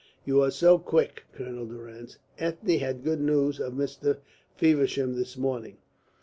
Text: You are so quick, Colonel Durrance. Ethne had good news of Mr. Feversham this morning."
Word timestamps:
You 0.25 0.41
are 0.41 0.49
so 0.49 0.79
quick, 0.79 1.25
Colonel 1.35 1.67
Durrance. 1.67 2.17
Ethne 2.39 2.79
had 2.79 3.03
good 3.03 3.21
news 3.21 3.59
of 3.59 3.73
Mr. 3.73 4.17
Feversham 4.57 5.13
this 5.13 5.37
morning." 5.37 5.77